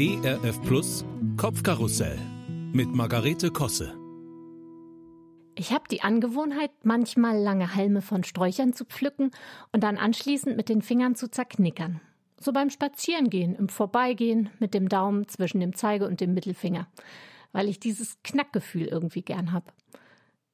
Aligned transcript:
ERF 0.00 0.62
Plus 0.62 1.04
Kopfkarussell 1.36 2.16
mit 2.72 2.94
Margarete 2.94 3.50
Kosse. 3.50 3.98
Ich 5.56 5.72
habe 5.72 5.86
die 5.90 6.02
Angewohnheit, 6.02 6.70
manchmal 6.84 7.36
lange 7.36 7.74
Halme 7.74 8.00
von 8.00 8.22
Sträuchern 8.22 8.72
zu 8.72 8.84
pflücken 8.84 9.32
und 9.72 9.82
dann 9.82 9.96
anschließend 9.96 10.56
mit 10.56 10.68
den 10.68 10.82
Fingern 10.82 11.16
zu 11.16 11.28
zerknickern. 11.28 12.00
So 12.38 12.52
beim 12.52 12.70
Spazierengehen, 12.70 13.56
im 13.56 13.68
Vorbeigehen, 13.68 14.50
mit 14.60 14.72
dem 14.72 14.88
Daumen 14.88 15.26
zwischen 15.26 15.58
dem 15.58 15.74
Zeige 15.74 16.06
und 16.06 16.20
dem 16.20 16.32
Mittelfinger, 16.32 16.86
weil 17.50 17.68
ich 17.68 17.80
dieses 17.80 18.22
Knackgefühl 18.22 18.86
irgendwie 18.86 19.22
gern 19.22 19.52
hab. 19.52 19.72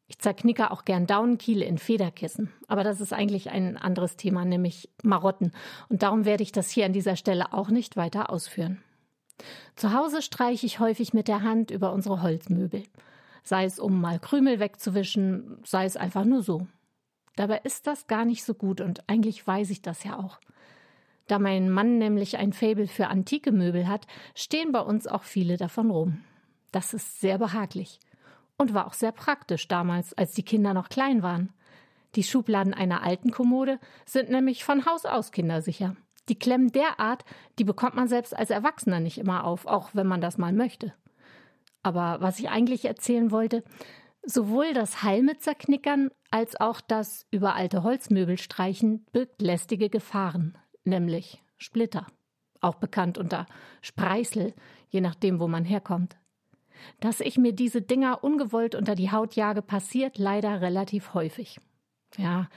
Ich 0.06 0.18
zerknicker 0.20 0.72
auch 0.72 0.86
gern 0.86 1.06
Daunenkiele 1.06 1.66
in 1.66 1.76
Federkissen, 1.76 2.50
aber 2.66 2.82
das 2.82 3.02
ist 3.02 3.12
eigentlich 3.12 3.50
ein 3.50 3.76
anderes 3.76 4.16
Thema, 4.16 4.46
nämlich 4.46 4.88
Marotten, 5.02 5.52
und 5.90 6.02
darum 6.02 6.24
werde 6.24 6.42
ich 6.42 6.52
das 6.52 6.70
hier 6.70 6.86
an 6.86 6.94
dieser 6.94 7.16
Stelle 7.16 7.52
auch 7.52 7.68
nicht 7.68 7.98
weiter 7.98 8.30
ausführen. 8.30 8.82
Zu 9.76 9.92
Hause 9.92 10.22
streiche 10.22 10.66
ich 10.66 10.78
häufig 10.78 11.12
mit 11.12 11.28
der 11.28 11.42
Hand 11.42 11.70
über 11.70 11.92
unsere 11.92 12.22
Holzmöbel, 12.22 12.84
sei 13.42 13.64
es 13.64 13.78
um 13.78 14.00
mal 14.00 14.18
Krümel 14.18 14.60
wegzuwischen, 14.60 15.58
sei 15.64 15.84
es 15.84 15.96
einfach 15.96 16.24
nur 16.24 16.42
so. 16.42 16.66
Dabei 17.36 17.58
ist 17.64 17.86
das 17.86 18.06
gar 18.06 18.24
nicht 18.24 18.44
so 18.44 18.54
gut 18.54 18.80
und 18.80 19.08
eigentlich 19.08 19.44
weiß 19.46 19.70
ich 19.70 19.82
das 19.82 20.04
ja 20.04 20.18
auch. 20.18 20.38
Da 21.26 21.38
mein 21.38 21.70
Mann 21.70 21.98
nämlich 21.98 22.36
ein 22.36 22.52
Fabel 22.52 22.86
für 22.86 23.08
antike 23.08 23.50
Möbel 23.50 23.88
hat, 23.88 24.06
stehen 24.34 24.72
bei 24.72 24.80
uns 24.80 25.06
auch 25.06 25.22
viele 25.22 25.56
davon 25.56 25.90
rum. 25.90 26.22
Das 26.70 26.92
ist 26.92 27.20
sehr 27.20 27.38
behaglich 27.38 27.98
und 28.56 28.74
war 28.74 28.86
auch 28.86 28.92
sehr 28.92 29.12
praktisch 29.12 29.66
damals, 29.68 30.14
als 30.14 30.32
die 30.32 30.42
Kinder 30.42 30.74
noch 30.74 30.88
klein 30.88 31.22
waren. 31.22 31.52
Die 32.14 32.22
Schubladen 32.22 32.74
einer 32.74 33.02
alten 33.02 33.30
Kommode 33.30 33.80
sind 34.04 34.30
nämlich 34.30 34.64
von 34.64 34.86
Haus 34.86 35.04
aus 35.04 35.32
kindersicher. 35.32 35.96
Die 36.28 36.38
Klemmen 36.38 36.72
derart, 36.72 37.24
die 37.58 37.64
bekommt 37.64 37.94
man 37.94 38.08
selbst 38.08 38.36
als 38.36 38.50
Erwachsener 38.50 39.00
nicht 39.00 39.18
immer 39.18 39.44
auf, 39.44 39.66
auch 39.66 39.90
wenn 39.92 40.06
man 40.06 40.20
das 40.20 40.38
mal 40.38 40.52
möchte. 40.52 40.94
Aber 41.82 42.20
was 42.20 42.38
ich 42.38 42.48
eigentlich 42.48 42.86
erzählen 42.86 43.30
wollte, 43.30 43.62
sowohl 44.24 44.72
das 44.72 45.02
Halme 45.02 45.38
zerknickern 45.38 46.10
als 46.30 46.58
auch 46.58 46.80
das 46.80 47.26
über 47.30 47.54
alte 47.54 47.82
Holzmöbel 47.82 48.38
streichen 48.38 49.04
birgt 49.12 49.42
lästige 49.42 49.90
Gefahren, 49.90 50.56
nämlich 50.84 51.42
Splitter, 51.58 52.06
auch 52.60 52.76
bekannt 52.76 53.18
unter 53.18 53.46
Spreißel, 53.82 54.54
je 54.88 55.00
nachdem, 55.00 55.40
wo 55.40 55.46
man 55.46 55.64
herkommt. 55.64 56.16
Dass 57.00 57.20
ich 57.20 57.38
mir 57.38 57.52
diese 57.52 57.82
Dinger 57.82 58.24
ungewollt 58.24 58.74
unter 58.74 58.94
die 58.94 59.12
Haut 59.12 59.36
jage, 59.36 59.62
passiert 59.62 60.18
leider 60.18 60.60
relativ 60.60 61.14
häufig. 61.14 61.60
Ja, 62.16 62.48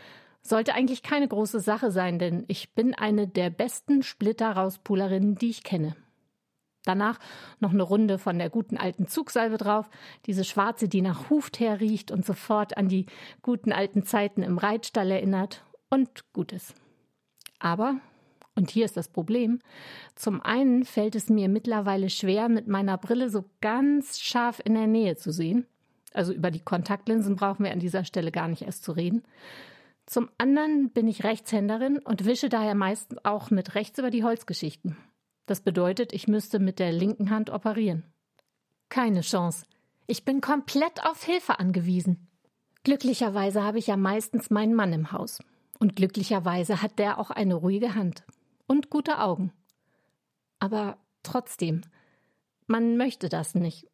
sollte 0.50 0.73
eigentlich 0.73 1.03
keine 1.03 1.28
große 1.28 1.59
Sache 1.59 1.92
sein, 1.92 2.20
denn 2.20 2.45
ich 2.48 2.73
bin 2.73 2.94
eine 2.94 3.28
der 3.28 3.50
besten 3.50 4.03
Splitter-Rauspulerinnen, 4.03 5.36
die 5.36 5.50
ich 5.50 5.64
kenne. 5.64 5.95
Danach 6.84 7.20
noch 7.59 7.72
eine 7.72 7.84
Runde 7.84 8.17
von 8.17 8.39
der 8.39 8.50
guten 8.50 8.78
alten 8.78 9.08
Zugsalbe 9.08 9.58
drauf, 9.58 9.89
diese 10.26 10.45
schwarze, 10.45 10.88
die 10.88 11.02
nach 11.02 11.30
Hufteer 11.30 11.81
riecht 11.81 12.12
und 12.12 12.26
sofort 12.26 12.78
an 12.78 12.88
die 12.88 13.08
guten 13.42 13.73
alten 13.73 14.04
Zeiten 14.04 14.42
im 14.42 14.58
Reitstall 14.58 15.12
erinnert 15.12 15.66
und 15.89 16.31
Gutes. 16.31 16.73
Aber 17.59 17.98
und 18.58 18.72
hier 18.72 18.86
ist 18.86 18.98
das 18.98 19.08
Problem. 19.08 19.59
Zum 20.16 20.42
einen 20.42 20.84
fällt 20.84 21.14
es 21.16 21.30
mir 21.30 21.48
mittlerweile 21.48 22.09
schwer, 22.09 22.50
mit 22.50 22.67
meiner 22.67 22.98
Brille 22.98 23.30
so 23.30 23.45
ganz 23.61 24.20
scharf 24.20 24.59
in 24.66 24.73
der 24.73 24.88
Nähe 24.88 25.16
zu 25.16 25.32
sehen. 25.32 25.67
Also 26.11 26.34
über 26.34 26.50
die 26.50 26.61
Kontaktlinsen 26.61 27.36
brauchen 27.36 27.66
wir 27.66 27.72
an 27.72 27.80
dieser 27.80 28.04
Stelle 28.04 28.32
gar 28.32 28.48
nicht 28.48 28.64
erst 28.64 28.84
zu 28.84 28.94
reden. 28.94 29.23
Zum 30.08 30.30
anderen 30.38 30.89
bin 30.91 31.05
ich 31.08 31.25
Rechtshänderin 31.25 32.00
und 32.00 32.23
wische 32.23 32.47
daher 32.47 32.75
meistens 32.75 33.23
auch 33.25 33.52
mit 33.52 33.75
rechts 33.75 34.00
über 34.00 34.09
die 34.09 34.23
Holzgeschichten. 34.23 34.95
Das 35.45 35.59
bedeutet, 35.59 36.14
ich 36.14 36.30
müsste 36.30 36.59
mit 36.59 36.80
der 36.80 36.94
linken 36.94 37.30
Hand 37.30 37.49
operieren. 37.49 38.03
Keine 38.88 39.19
Chance. 39.19 39.66
Ich 40.08 40.23
bin 40.23 40.39
komplett 40.39 41.05
auf 41.05 41.23
Hilfe 41.23 41.59
angewiesen. 41.59 42.30
Glücklicherweise 42.83 43.64
habe 43.64 43.80
ich 43.80 43.87
ja 43.87 43.98
meistens 43.98 44.49
meinen 44.49 44.73
Mann 44.73 44.93
im 44.93 45.11
Haus. 45.11 45.39
Und 45.77 45.98
glücklicherweise 45.98 46.82
hat 46.82 46.99
der 46.99 47.20
auch 47.20 47.30
eine 47.30 47.55
ruhige 47.55 47.93
Hand 47.93 48.23
und 48.65 48.89
gute 48.89 49.20
Augen. 49.20 49.52
Aber 50.59 50.98
trotzdem, 51.21 51.82
man 52.65 52.95
möchte 52.95 53.27
das 53.27 53.55
nicht. 53.55 53.87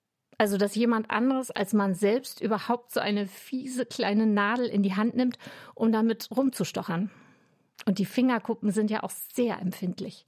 Also, 0.43 0.57
dass 0.57 0.75
jemand 0.75 1.09
anderes 1.09 1.51
als 1.51 1.71
man 1.71 1.93
selbst 1.93 2.41
überhaupt 2.41 2.91
so 2.91 2.99
eine 2.99 3.27
fiese 3.27 3.85
kleine 3.85 4.27
Nadel 4.27 4.65
in 4.65 4.83
die 4.83 4.93
Hand 4.93 5.15
nimmt, 5.15 5.37
um 5.73 5.93
damit 5.93 6.27
rumzustochern. 6.35 7.09
Und 7.85 7.97
die 7.97 8.03
Fingerkuppen 8.03 8.69
sind 8.71 8.91
ja 8.91 9.03
auch 9.03 9.09
sehr 9.09 9.61
empfindlich. 9.61 10.25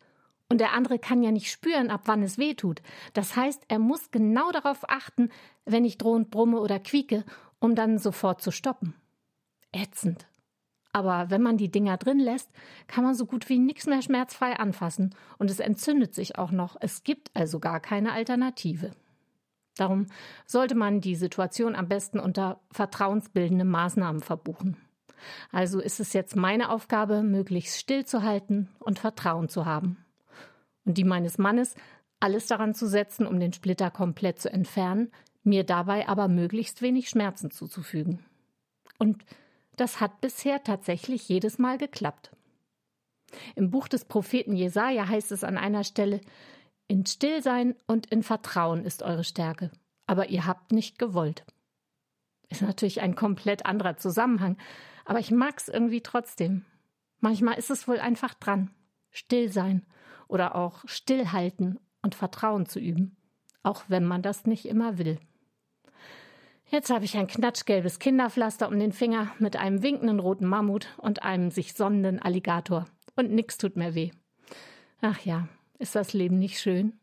Und 0.47 0.61
der 0.61 0.71
andere 0.71 0.99
kann 0.99 1.21
ja 1.21 1.31
nicht 1.31 1.51
spüren, 1.51 1.89
ab 1.89 2.03
wann 2.05 2.23
es 2.23 2.37
weh 2.37 2.53
tut. 2.53 2.81
Das 3.11 3.35
heißt, 3.35 3.63
er 3.67 3.77
muss 3.77 4.09
genau 4.09 4.53
darauf 4.53 4.89
achten, 4.89 5.31
wenn 5.65 5.83
ich 5.83 5.97
drohend 5.97 6.31
brumme 6.31 6.61
oder 6.61 6.79
quieke, 6.79 7.25
um 7.59 7.75
dann 7.75 7.99
sofort 7.99 8.41
zu 8.41 8.51
stoppen. 8.51 8.95
Ätzend. 9.73 10.27
Aber 10.93 11.29
wenn 11.29 11.41
man 11.41 11.57
die 11.57 11.71
Dinger 11.71 11.97
drin 11.97 12.19
lässt, 12.19 12.49
kann 12.87 13.03
man 13.03 13.15
so 13.15 13.25
gut 13.25 13.49
wie 13.49 13.59
nichts 13.59 13.85
mehr 13.85 14.01
schmerzfrei 14.01 14.53
anfassen 14.53 15.13
und 15.39 15.51
es 15.51 15.59
entzündet 15.59 16.13
sich 16.13 16.37
auch 16.37 16.51
noch. 16.51 16.77
Es 16.79 17.03
gibt 17.03 17.31
also 17.35 17.59
gar 17.59 17.81
keine 17.81 18.13
Alternative. 18.13 18.91
Darum 19.77 20.07
sollte 20.45 20.75
man 20.75 21.01
die 21.01 21.15
Situation 21.15 21.75
am 21.75 21.87
besten 21.87 22.19
unter 22.19 22.61
vertrauensbildende 22.71 23.65
Maßnahmen 23.65 24.21
verbuchen. 24.21 24.77
Also 25.51 25.79
ist 25.79 25.99
es 25.99 26.13
jetzt 26.13 26.35
meine 26.35 26.69
Aufgabe, 26.69 27.23
möglichst 27.23 27.79
still 27.79 28.05
zu 28.05 28.23
halten 28.23 28.69
und 28.79 28.99
Vertrauen 28.99 29.49
zu 29.49 29.65
haben. 29.65 29.97
Und 30.85 30.97
die 30.97 31.03
meines 31.03 31.37
Mannes, 31.37 31.75
alles 32.19 32.47
daran 32.47 32.73
zu 32.73 32.87
setzen, 32.87 33.27
um 33.27 33.39
den 33.39 33.53
Splitter 33.53 33.91
komplett 33.91 34.39
zu 34.39 34.51
entfernen, 34.51 35.11
mir 35.43 35.63
dabei 35.63 36.07
aber 36.07 36.27
möglichst 36.27 36.81
wenig 36.81 37.09
Schmerzen 37.09 37.51
zuzufügen. 37.51 38.23
Und 38.97 39.23
das 39.75 39.99
hat 39.99 40.21
bisher 40.21 40.63
tatsächlich 40.63 41.27
jedes 41.27 41.57
Mal 41.57 41.77
geklappt. 41.77 42.31
Im 43.55 43.69
Buch 43.69 43.87
des 43.87 44.05
Propheten 44.05 44.55
Jesaja 44.55 45.07
heißt 45.07 45.31
es 45.31 45.43
an 45.43 45.57
einer 45.57 45.83
Stelle, 45.83 46.21
in 46.87 47.05
Stillsein 47.05 47.75
und 47.87 48.07
in 48.07 48.23
Vertrauen 48.23 48.85
ist 48.85 49.03
eure 49.03 49.23
Stärke, 49.23 49.71
aber 50.05 50.29
ihr 50.29 50.45
habt 50.45 50.71
nicht 50.71 50.99
gewollt. 50.99 51.45
Ist 52.49 52.61
natürlich 52.61 53.01
ein 53.01 53.15
komplett 53.15 53.65
anderer 53.65 53.97
Zusammenhang, 53.97 54.57
aber 55.03 55.19
ich 55.19 55.31
mag's 55.31 55.67
irgendwie 55.67 56.01
trotzdem. 56.01 56.65
Manchmal 57.19 57.57
ist 57.57 57.71
es 57.71 57.87
wohl 57.87 57.99
einfach 57.99 58.33
dran, 58.35 58.71
still 59.11 59.51
sein 59.51 59.85
oder 60.27 60.55
auch 60.55 60.83
stillhalten 60.85 61.79
und 62.01 62.15
Vertrauen 62.15 62.65
zu 62.67 62.79
üben, 62.79 63.17
auch 63.63 63.83
wenn 63.87 64.05
man 64.05 64.21
das 64.21 64.45
nicht 64.45 64.65
immer 64.65 64.97
will. 64.97 65.19
Jetzt 66.67 66.89
habe 66.89 67.05
ich 67.05 67.15
ein 67.17 67.27
knatschgelbes 67.27 67.99
Kinderpflaster 67.99 68.67
um 68.67 68.79
den 68.79 68.91
Finger 68.91 69.31
mit 69.39 69.55
einem 69.55 69.83
winkenden 69.83 70.19
roten 70.19 70.47
Mammut 70.47 70.87
und 70.97 71.23
einem 71.23 71.51
sich 71.51 71.73
sonnenden 71.73 72.19
Alligator. 72.19 72.85
Und 73.15 73.31
nix 73.31 73.57
tut 73.57 73.75
mehr 73.75 73.95
weh. 73.95 74.11
Ach 75.01 75.19
ja, 75.21 75.47
ist 75.79 75.95
das 75.95 76.13
Leben 76.13 76.39
nicht 76.39 76.59
schön? 76.59 76.93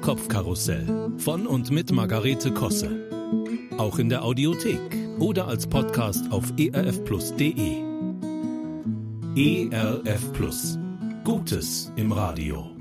Kopfkarussell 0.00 1.12
von 1.18 1.46
und 1.46 1.70
mit 1.70 1.92
Margarete 1.92 2.52
Kosse. 2.52 3.08
Auch 3.78 3.98
in 3.98 4.08
der 4.08 4.24
Audiothek 4.24 4.80
oder 5.18 5.46
als 5.46 5.66
Podcast 5.66 6.30
auf 6.32 6.52
erfplus.de. 6.58 7.82
ERF 9.34 10.32
Plus. 10.32 10.78
Gutes 11.24 11.92
im 11.96 12.12
Radio. 12.12 12.71